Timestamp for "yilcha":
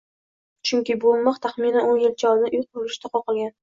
2.07-2.35